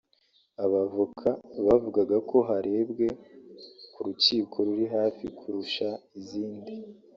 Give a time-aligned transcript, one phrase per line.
[0.65, 1.29] Abavoka
[1.67, 3.07] bavugaga ko harebwe
[3.93, 5.87] ku rukiko ruri hafi kurusha
[6.19, 6.73] izindi